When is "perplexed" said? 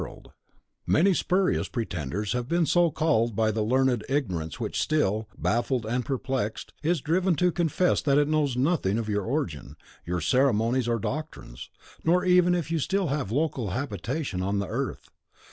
6.03-6.73